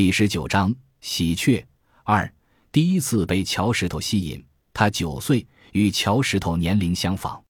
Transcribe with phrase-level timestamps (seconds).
[0.00, 1.62] 第十九章喜鹊
[2.04, 2.32] 二
[2.72, 4.42] 第一次被乔石头吸引。
[4.72, 7.44] 他九岁，与乔石头年龄相仿。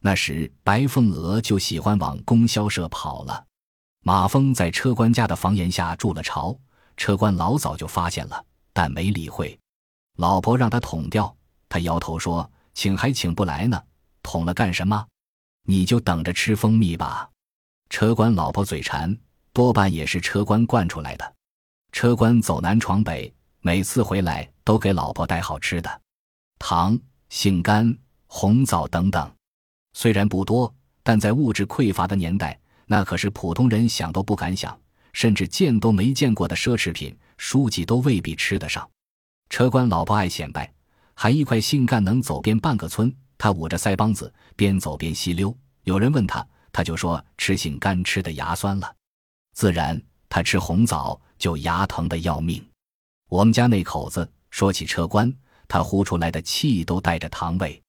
[0.00, 3.44] 那时白凤娥就喜欢往供销社跑了。
[4.04, 6.56] 马蜂在车官家的房檐下筑了巢，
[6.96, 9.58] 车官老早就发现了，但没理会。
[10.18, 11.36] 老婆让他捅掉，
[11.68, 13.82] 他摇头说：“请还请不来呢，
[14.22, 15.04] 捅了干什么？
[15.64, 17.28] 你就等着吃蜂蜜吧。”
[17.90, 19.18] 车官老婆嘴馋，
[19.52, 21.34] 多半也是车官惯出来的。
[22.00, 26.00] 车官走南闯北，每次回来都给老婆带好吃的，
[26.56, 26.96] 糖、
[27.28, 27.92] 杏干、
[28.28, 29.28] 红枣等等。
[29.94, 34.80] 虽然不多，但在物质匮乏的年代，那可是普通人想都不敢想，
[35.12, 37.18] 甚至见都没见过的奢侈品。
[37.36, 38.88] 书记都未必吃得上。
[39.50, 40.72] 车官老婆爱显摆，
[41.14, 43.12] 还一块杏干能走遍半个村。
[43.36, 45.52] 他捂着腮帮子，边走边吸溜。
[45.82, 48.94] 有人问他，他就说吃杏干吃的牙酸了。
[49.52, 51.20] 自然，他吃红枣。
[51.38, 52.68] 就牙疼的要命。
[53.28, 55.32] 我们家那口子说起车官，
[55.68, 57.80] 他呼出来的气都带着糖味。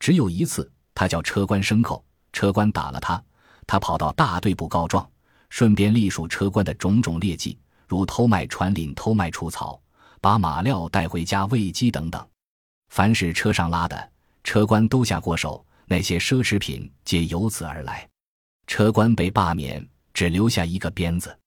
[0.00, 3.22] 只有一次，他叫车官牲口，车官打了他，
[3.68, 5.08] 他跑到大队部告状，
[5.48, 9.80] 顺便隶属车官的种种劣迹，如偷卖船鳞、偷卖除草、
[10.20, 12.28] 把马料带回家喂鸡等等。
[12.88, 14.10] 凡是车上拉的，
[14.42, 18.08] 车官都下过手，那些奢侈品皆由此而来。
[18.66, 21.38] 车官被罢免，只留下一个鞭子，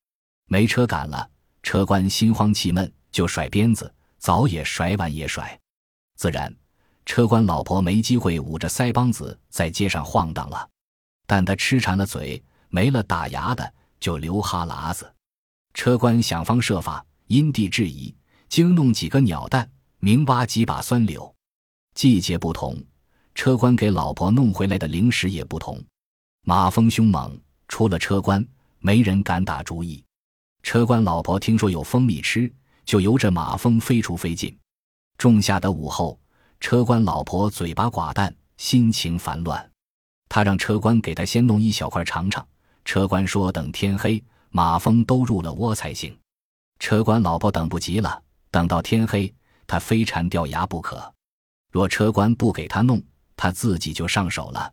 [0.52, 1.30] 没车赶了。
[1.64, 5.58] 车官心慌气闷，就甩鞭子，早也甩晚也甩。
[6.18, 6.54] 自然，
[7.06, 10.70] 车官老婆没机会捂着腮帮子在街上晃荡了。
[11.26, 15.10] 但他吃馋了嘴，没了打牙的，就流哈喇子。
[15.74, 18.14] 车官想方设法因地制宜，
[18.50, 21.34] 惊弄几个鸟蛋，明挖几把酸柳。
[21.96, 22.76] 季节不同，
[23.34, 25.82] 车官给老婆弄回来的零食也不同。
[26.44, 28.46] 马蜂凶猛，出了车官，
[28.80, 30.04] 没人敢打主意。
[30.64, 32.52] 车官老婆听说有蜂蜜吃，
[32.86, 34.58] 就由着马蜂飞出飞进。
[35.18, 36.20] 仲夏的午后，
[36.60, 39.72] 车官老婆嘴巴寡淡，心情烦乱。
[40.30, 42.46] 他让车官给他先弄一小块尝尝。
[42.86, 46.18] 车官说：“等天黑，马蜂都入了窝才行。”
[46.80, 49.32] 车官老婆等不及了，等到天黑，
[49.68, 51.14] 他非馋掉牙不可。
[51.72, 53.02] 若车官不给他弄，
[53.36, 54.72] 他自己就上手了。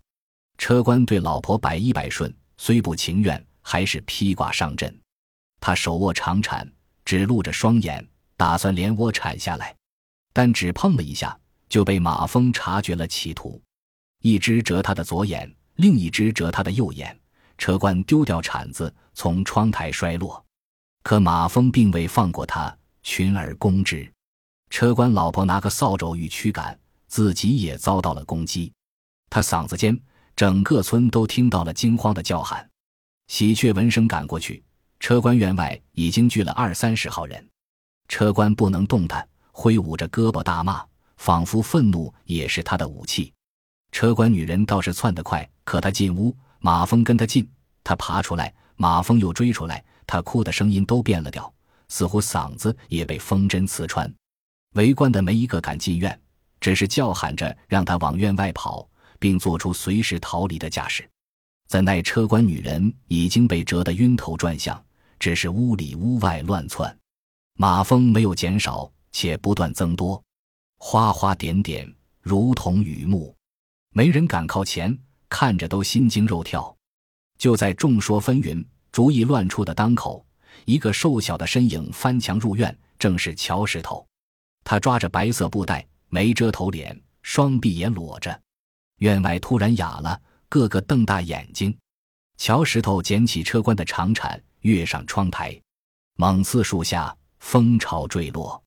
[0.57, 4.99] 车官对老婆百依百顺，虽不情愿，还是披挂上阵。
[5.61, 6.71] 他手握长铲，
[7.05, 9.75] 只露着双眼，打算连窝铲下来，
[10.33, 11.39] 但只碰了一下，
[11.69, 13.61] 就被马蜂察觉了企图，
[14.23, 17.19] 一只折他的左眼，另一只折他的右眼。
[17.57, 20.45] 车官丢掉铲子，从窗台摔落，
[21.03, 24.09] 可马蜂并未放过他，群而攻之。
[24.71, 28.73] 车官老婆拿个扫帚欲驱赶，自己也遭到了攻击。
[29.29, 30.01] 他嗓子尖，
[30.37, 32.71] 整个村都听到了惊慌的叫喊。
[33.27, 34.63] 喜鹊闻声赶过去。
[35.01, 37.49] 车官院外已经聚了二三十号人，
[38.09, 40.85] 车官不能动弹，挥舞着胳膊大骂，
[41.17, 43.33] 仿佛愤怒也是他的武器。
[43.93, 47.49] 车官女人倒是窜得快，可她进屋，马蜂跟她进，
[47.83, 51.51] 她爬出来，马蜂又追出来，她哭的声音都变了调，
[51.89, 54.13] 似乎嗓子也被风针刺穿。
[54.75, 56.21] 围观的没一个敢进院，
[56.61, 58.87] 只是叫喊着让她往院外跑，
[59.19, 61.09] 并做出随时逃离的架势。
[61.69, 64.83] 怎奈车官女人已经被折得晕头转向。
[65.19, 66.97] 只是屋里屋外乱窜，
[67.55, 70.23] 马蜂没有减少，且不断增多，
[70.79, 73.35] 花花点点如同雨幕，
[73.91, 74.97] 没人敢靠前，
[75.29, 76.75] 看着都心惊肉跳。
[77.37, 80.25] 就在众说纷纭、主意乱出的当口，
[80.65, 84.07] 一个瘦小的身影翻墙入院，正是乔石头。
[84.65, 88.41] 他抓着白色布袋，没遮头脸，双臂也裸着。
[88.99, 91.77] 院外突然哑了，个个瞪大眼睛。
[92.37, 94.41] 乔石头捡起车官的长铲。
[94.61, 95.61] 跃上窗台，
[96.17, 98.63] 猛刺树下，蜂巢坠落。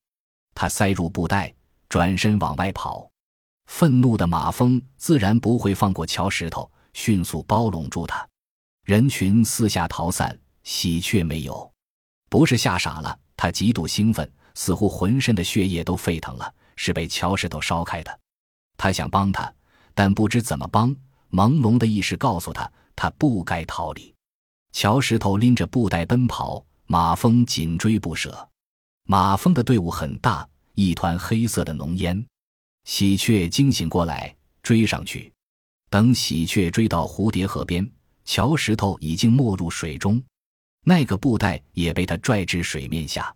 [0.54, 1.54] 他塞入布袋，
[1.88, 3.10] 转身往外跑。
[3.66, 8.28] 愤怒的马蜂自然不会放过乔石头，迅速包拢住他。
[8.84, 11.72] 人群四下逃散，喜鹊没有。
[12.28, 18.20] 不是吓傻了，他极度兴奋，似乎浑身的血液都沸腾了，是被乔石头烧开的。
[18.76, 19.52] 他想帮他，
[19.94, 20.94] 但不知怎么帮。
[21.30, 24.11] 朦胧的意识告诉他，他不该逃离。
[24.72, 28.48] 乔石头拎着布袋奔跑，马蜂紧追不舍。
[29.04, 32.24] 马蜂的队伍很大，一团黑色的浓烟。
[32.84, 35.30] 喜鹊惊醒过来，追上去。
[35.90, 37.88] 等喜鹊追到蝴蝶河边，
[38.24, 40.20] 乔石头已经没入水中，
[40.84, 43.32] 那个布袋也被他拽至水面下。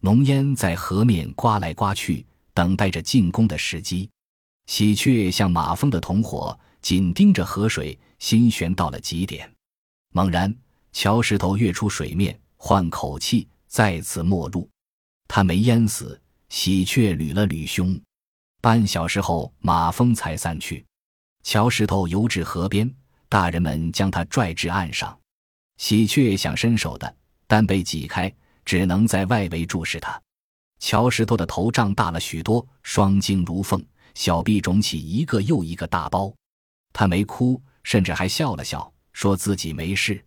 [0.00, 2.24] 浓烟在河面刮来刮去，
[2.54, 4.08] 等待着进攻的时机。
[4.66, 9.52] 喜鹊像马蜂的同伙，紧盯着河水，心悬到了极点。
[10.12, 10.56] 猛然。
[10.92, 14.68] 乔石头跃出水面，换口气，再次没入。
[15.28, 17.98] 他没淹死，喜鹊捋了捋胸。
[18.60, 20.84] 半小时后，马蜂才散去。
[21.42, 22.92] 乔石头游至河边，
[23.28, 25.18] 大人们将他拽至岸上。
[25.78, 27.16] 喜鹊想伸手的，
[27.46, 28.30] 但被挤开，
[28.64, 30.20] 只能在外围注视他。
[30.80, 33.82] 乔石头的头胀大了许多，双睛如凤，
[34.14, 36.34] 小臂肿起一个又一个大包。
[36.92, 40.22] 他没哭，甚至还笑了笑，说自己没事。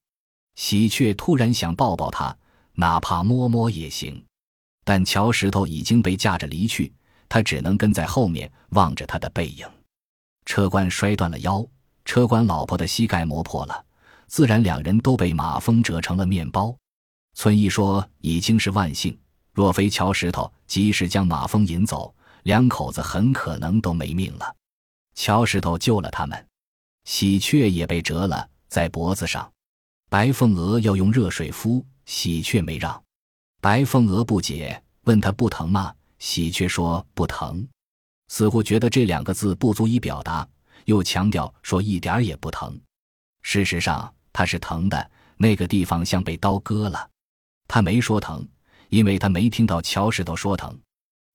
[0.56, 2.36] 喜鹊突然想抱抱他，
[2.74, 4.24] 哪怕摸摸也行。
[4.84, 6.92] 但乔石头已经被架着离去，
[7.30, 9.66] 他只能跟在后面望着他的背影。
[10.46, 11.66] 车官摔断了腰，
[12.04, 13.86] 车官老婆的膝盖磨破了，
[14.28, 16.76] 自然两人都被马蜂折成了面包。
[17.34, 19.18] 村医说已经是万幸，
[19.54, 22.14] 若非乔石头及时将马蜂引走，
[22.44, 24.54] 两口子很可能都没命了。
[25.16, 26.46] 乔石头救了他们，
[27.06, 29.50] 喜鹊也被折了在脖子上，
[30.14, 33.04] 白凤娥要用热水敷，喜鹊没让。
[33.60, 35.92] 白凤娥不解，问他不疼吗？
[36.20, 37.68] 喜鹊说不疼，
[38.28, 40.48] 似乎觉得这两个字不足以表达，
[40.86, 42.80] 又强调说一点也不疼。
[43.42, 47.10] 事实上，他是疼的，那个地方像被刀割了。
[47.68, 48.48] 他没说疼，
[48.90, 50.80] 因为他没听到乔石头说疼。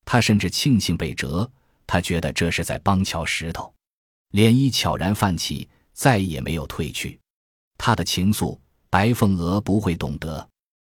[0.04, 1.50] 他甚至庆幸被折，
[1.84, 3.74] 他觉得这是在帮乔石头。
[4.30, 7.18] 涟漪悄然泛起，再也没有退去。
[7.76, 8.56] 他的情愫，
[8.90, 10.48] 白凤娥不会懂得。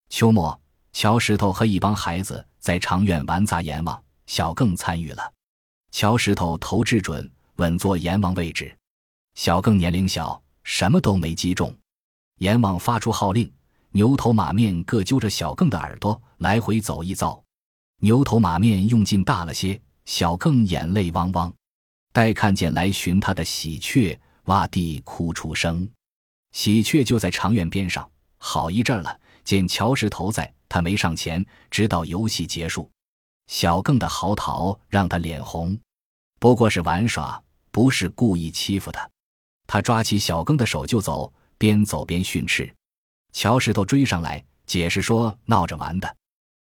[0.09, 0.57] 秋末。
[0.93, 5.31] 乔石头和一帮孩子在长院玩砸阎王，小更参与了。
[5.91, 8.65] 乔石头投掷准，稳坐阎王位置；
[9.35, 11.73] 小更年龄小，什么都没击中。
[12.39, 13.49] 阎王发出号令，
[13.91, 17.41] 牛头马面各揪着小更的耳朵来回走一遭。
[18.01, 21.53] 牛头马面用劲大了些，小更眼泪汪汪。
[22.11, 25.89] 待看见来寻他的喜鹊，洼地哭出声。
[26.51, 29.19] 喜鹊就在长院边上，好一阵了。
[29.43, 30.53] 见乔石头在。
[30.69, 32.89] 他没上前，直到游戏结束。
[33.47, 35.77] 小更的嚎啕让他脸红，
[36.39, 39.05] 不过是玩耍，不是故意欺负他。
[39.67, 42.73] 他抓起小更的手就走，边走边训斥。
[43.33, 46.15] 乔石头追上来解释说：“闹着玩的。”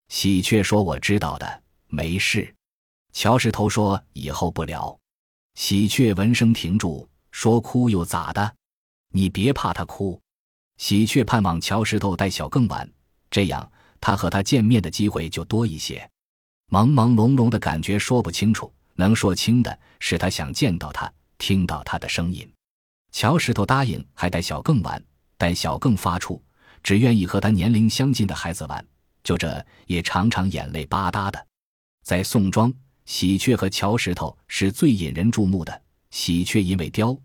[0.09, 2.55] 喜鹊说：“我知道的，没事。”
[3.13, 4.97] 乔石头说：“以后不聊。”
[5.59, 8.55] 喜鹊闻声停住，说：“哭又咋的？
[9.17, 10.21] 你别怕他哭。”
[10.77, 12.87] 喜鹊盼望乔石头带小更玩，
[13.31, 13.73] 这样。
[13.99, 16.09] 他和他见面的机会就多一些，
[16.69, 22.49] 朦朦胧胧的感觉说不清楚，能说清的是他想见到他，听到他的声音。
[23.11, 25.03] 乔石头答应还带小更玩，
[25.39, 26.39] 但小更发怵，
[26.83, 28.87] 只愿意和他年龄相近的孩子玩。
[29.25, 31.47] 就这也常常眼泪吧嗒的。
[32.05, 32.73] 在宋庄，
[33.07, 35.83] 喜鹊和乔石头是最引人注目的。
[36.11, 37.19] 喜鹊因为雕，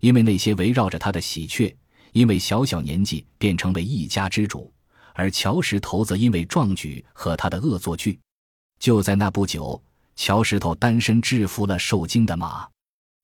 [0.00, 1.76] 因为那些围绕着他的喜鹊，
[2.12, 4.72] 因为小小年纪便成为一家之主。
[5.14, 8.18] 而乔石头则因为壮举和他的恶作剧，
[8.78, 9.82] 就在那不久，
[10.14, 12.68] 乔石头单身制服了受惊的马。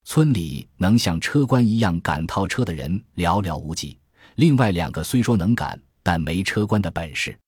[0.04, 3.96] 村里能像车官一样赶套车的人寥寥无几。
[4.34, 7.38] 另外两个虽说能赶，但没车官的本事。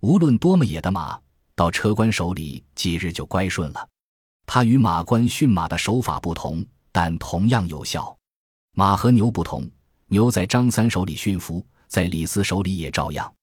[0.00, 1.18] 无论多么野的马，
[1.56, 3.88] 到车官手里几日就乖顺了。
[4.46, 8.16] 他与马官驯马的手法不同，但同样有效。
[8.78, 9.68] 马和牛不同，
[10.06, 13.34] 牛在张三手里驯服，在李四手里也照样。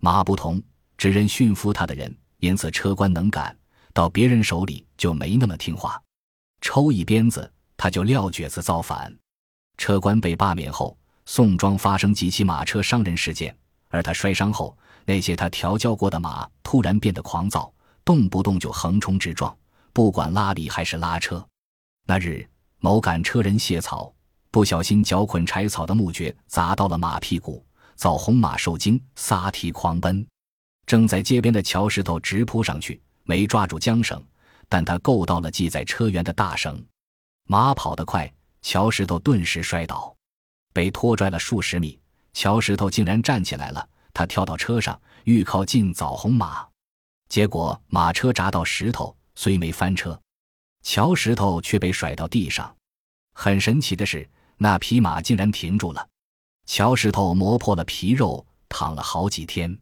[0.00, 0.62] 马不同，
[0.96, 3.58] 只认驯服他的人，因此车官能赶
[3.92, 6.00] 到别人手里就没那么听话。
[6.60, 9.12] 抽一鞭子，他就撂蹶子造反。
[9.76, 13.52] 车官被罢免后，宋庄发生几起马车伤人事件，
[13.88, 17.74] 而他摔伤后，那些他调教过的马突然变得狂躁，
[18.04, 19.52] 动不动就横冲直撞，
[19.92, 21.44] 不管拉犁还是拉车。
[22.06, 24.14] 那日，某赶车人卸草，
[24.50, 27.64] 不小心脚捆柴草的木橛砸到了马屁股。
[27.96, 30.26] 枣红马受惊，撒蹄狂奔，
[30.86, 34.22] 正在街边的乔石头直扑上去，没抓住缰绳，
[34.68, 36.84] 但他够到了系在车辕的大绳。
[37.48, 40.14] 马跑得快，乔石头顿时摔倒，
[40.74, 41.98] 被拖拽了数十米，
[42.34, 43.88] 乔石头竟然站起来了。
[44.12, 46.66] 他跳到车上，欲靠近枣红马，
[47.30, 50.20] 结果马车砸到石头，虽没翻车，
[50.82, 52.76] 乔石头却被甩到地上。
[53.32, 56.08] 很神奇的是，那匹马竟然停住了。
[56.66, 59.78] 乔石头磨破了皮肉，躺了好几天。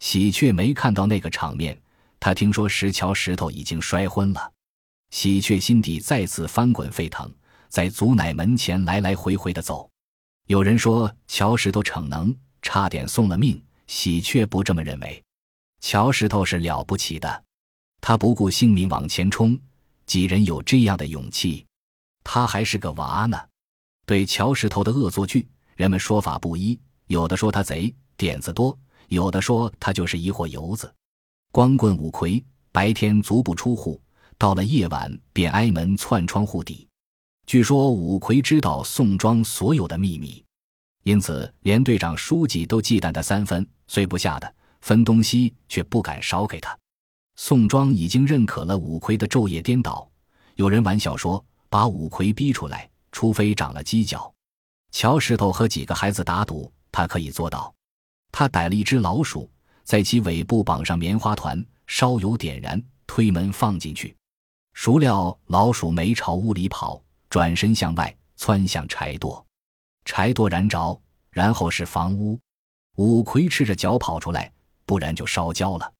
[0.00, 1.80] 喜鹊没看到那个场面，
[2.20, 4.52] 他听说石桥石头已经摔昏了。
[5.10, 7.32] 喜鹊心底再次翻滚沸腾，
[7.68, 9.88] 在祖奶门前来来回回的走。
[10.46, 13.62] 有人说乔石头逞能，差点送了命。
[13.86, 15.22] 喜鹊不这么认为，
[15.80, 17.44] 乔石头是了不起的，
[18.02, 19.58] 他不顾性命往前冲。
[20.04, 21.66] 几人有这样的勇气？
[22.22, 23.40] 他还是个娃呢。
[24.08, 25.46] 对乔石头的恶作剧。
[25.76, 28.76] 人们说法不一，有的说他贼点子多，
[29.08, 30.90] 有的说他就是一货油子。
[31.52, 34.00] 光棍五魁白天足不出户，
[34.38, 36.88] 到了夜晚便挨门窜窗户底。
[37.44, 40.42] 据说五魁知道宋庄所有的秘密，
[41.04, 46.74] 因此连队长、书记都忌惮他三分，虽不下的分东西，却不敢少给他。
[47.36, 50.10] 宋庄已经认可了五魁的昼夜颠倒。
[50.56, 54.32] 有人玩笑说：“把五魁逼出来，除非长了犄角。”
[54.94, 57.74] 乔石头和几个孩子打赌，他可以做到。
[58.30, 59.50] 他逮了一只老鼠，
[59.82, 64.16] 在其尾部绑上棉花团，烧油点燃，推门放进去。
[64.74, 67.02] 孰料老鼠没朝屋里跑。
[67.28, 69.44] 转身向外窜向柴垛，
[70.04, 70.98] 柴垛燃着，
[71.30, 72.38] 然后是房屋。
[72.96, 74.50] 五魁赤着脚跑出来，
[74.86, 75.92] 不然就烧焦了。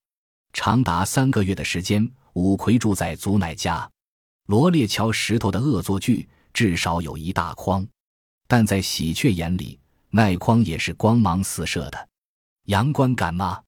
[0.53, 3.87] 长达三个月的时间，五魁住在祖奶家。
[4.47, 7.87] 罗列桥石头的恶作剧至少有一大筐，
[8.47, 9.79] 但在喜鹊眼里，
[10.09, 12.09] 那筐也是光芒四射的。
[12.65, 13.61] 阳关敢吗？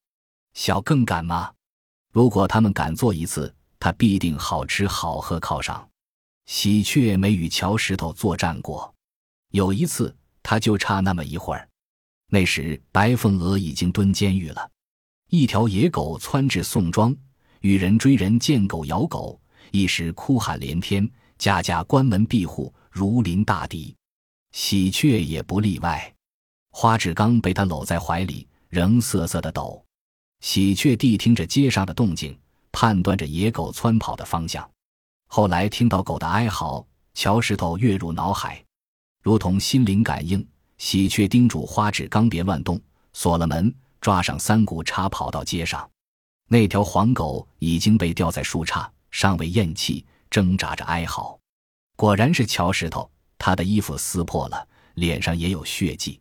[0.53, 1.51] 小更敢吗？
[2.11, 5.87] 如果他们敢做一次，他必定好吃好喝犒赏。
[6.45, 8.93] 喜鹊没与乔石头作战过，
[9.51, 11.67] 有一次他就差那么一会儿。
[12.27, 14.69] 那时白凤娥已经蹲监狱了，
[15.29, 17.15] 一条野狗窜至宋庄，
[17.61, 19.39] 与人追人，见狗咬狗，
[19.71, 21.09] 一时哭喊连天，
[21.41, 23.95] 家家关门闭户，如临大敌。
[24.51, 26.13] 喜鹊也不例外，
[26.69, 29.83] 花志刚被他搂在怀里，仍瑟瑟的抖。
[30.41, 32.37] 喜鹊谛听着街上的动静，
[32.71, 34.69] 判断着野狗窜跑的方向。
[35.29, 38.63] 后来听到狗的哀嚎，乔石头跃入脑海，
[39.23, 40.47] 如同心灵感应。
[40.77, 42.79] 喜鹊叮嘱花志刚别乱动，
[43.13, 45.89] 锁了门，抓上三股叉跑到街上。
[46.47, 51.39] 那条黄狗已经被吊在树杈，尚未咽气，挣扎着哀嚎。
[51.95, 53.07] 果然是乔石头，
[53.37, 56.19] 他的衣服撕破了，脸上也有血迹。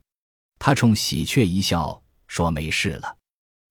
[0.59, 3.17] 他冲喜鹊一笑，说：“没事了。”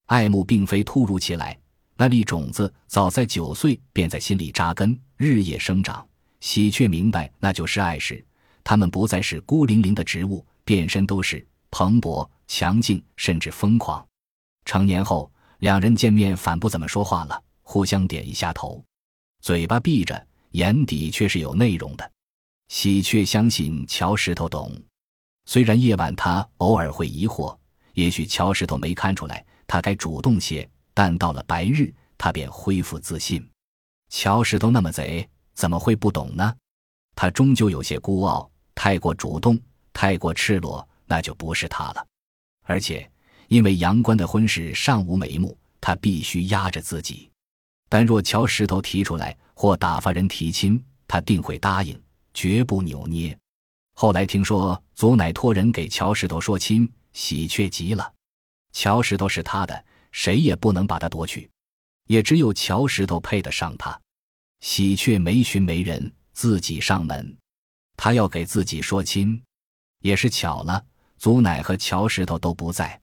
[0.06, 1.56] 爱慕并非突如其来。
[1.96, 6.04] 那粒种子早在九岁便在心里扎根，日夜生长。
[6.40, 8.24] 喜鹊明白，那就是爱时，
[8.64, 14.04] 它们不再是孤零零的植物，变身都是蓬勃、强劲，甚至疯狂。
[14.64, 18.82] 成年后，两人见面反不怎么说话了，互相点一下头，
[19.42, 22.12] 嘴巴闭着，眼底却是有内容的。
[22.68, 24.72] 喜鹊相信乔石头懂，
[25.46, 27.56] 虽然夜晚他偶尔会疑惑，
[27.94, 30.68] 也许乔石头没看出来，他该主动些。
[30.92, 33.48] 但到了白日，他便恢复自信。
[34.10, 36.54] 乔石头那么贼，怎么会不懂呢？
[37.14, 39.58] 他终究有些孤傲，太过主动，
[39.92, 42.06] 太过赤裸，那就不是他了。
[42.62, 43.08] 而且，
[43.48, 47.29] 因为杨官的婚事尚无眉目，他必须压着自己。
[47.90, 52.00] 但若乔石头提出来，或打发人提亲，他定会答应，
[52.32, 53.38] 绝不扭捏。
[53.92, 58.10] 后来听说祖乃托人给乔石头说亲，喜鹊急了。
[58.72, 59.84] 乔石头是他的。
[60.12, 61.48] 谁也不能把他夺去，
[62.08, 63.96] 也只有乔石头配得上他。
[64.58, 67.36] 喜鹊没寻媒人，自己上门，
[67.96, 69.40] 他要给自己说亲，
[70.00, 70.84] 也是巧了。
[71.16, 73.00] 祖奶和乔石头都不在，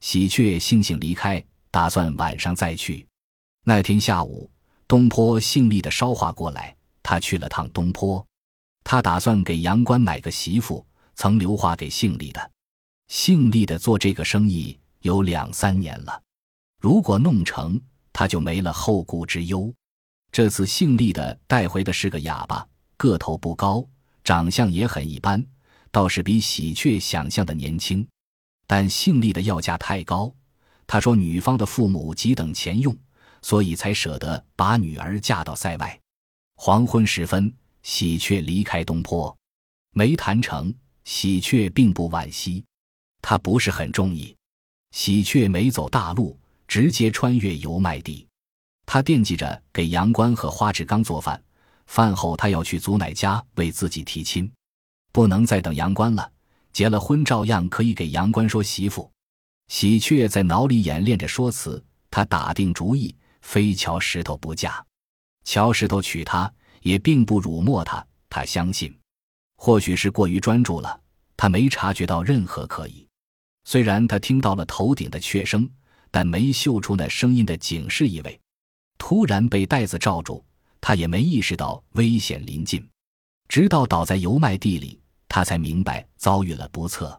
[0.00, 3.06] 喜鹊悻悻离开，打算晚上再去。
[3.64, 4.50] 那天下午，
[4.88, 8.26] 东坡姓厉的捎话过来，他去了趟东坡，
[8.82, 12.50] 他打算给杨官买个媳妇，曾留话给姓厉的。
[13.06, 16.20] 姓厉的做这个生意有两三年了。
[16.80, 17.80] 如果弄成，
[18.12, 19.72] 他就没了后顾之忧。
[20.32, 22.66] 这次姓厉的带回的是个哑巴，
[22.96, 23.86] 个头不高，
[24.24, 25.40] 长相也很一般，
[25.92, 28.04] 倒是比喜鹊想象的年轻。
[28.66, 30.34] 但姓厉的要价太高，
[30.84, 32.96] 他说女方的父母急等钱用，
[33.42, 36.00] 所以才舍得把女儿嫁到塞外。
[36.56, 39.36] 黄昏时分，喜鹊离开东坡，
[39.92, 40.74] 没谈成。
[41.04, 42.64] 喜鹊并不惋惜，
[43.20, 44.34] 他不是很中意。
[44.92, 46.38] 喜鹊没走大路。
[46.68, 48.26] 直接穿越油麦地，
[48.86, 51.38] 他惦记着给杨官和花志刚做饭。
[51.84, 54.50] 饭后，他要去祖奶家为自己提亲，
[55.12, 56.32] 不能再等杨官了。
[56.72, 59.12] 结了婚，照样可以给杨官说媳妇。
[59.68, 64.82] 喜鹊在脑里演练着说辞，他打定主意，非乔石头不嫁。
[65.44, 68.04] 乔石头娶她，也并不辱没她。
[68.30, 68.98] 他相信，
[69.56, 70.98] 或许是过于专注了，
[71.36, 73.06] 他没察觉到任何可疑。
[73.64, 75.70] 虽然他听到了头顶的雀声。
[76.14, 78.38] 但没嗅出那声音的警示意味，
[78.98, 80.44] 突然被袋子罩住，
[80.78, 82.86] 他也没意识到危险临近，
[83.48, 87.18] 直到倒在油麦地里，他才明白遭遇了不测。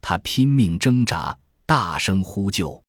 [0.00, 2.82] 他拼命挣扎，大声呼救，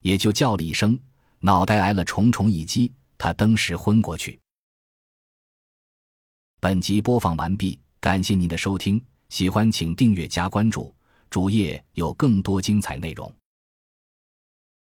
[0.00, 0.98] 也就叫了一声，
[1.46, 4.36] 脑袋挨了重重一击，他登时昏过去。
[6.58, 10.92] 本集播放完毕，感谢您的收听，喜欢请订阅加关注，
[11.30, 13.32] 主页有更多精彩内容。